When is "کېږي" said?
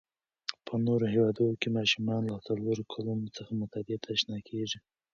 4.49-4.79